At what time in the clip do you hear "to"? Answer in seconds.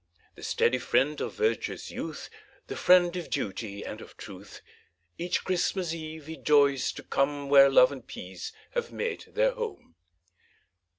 6.93-7.03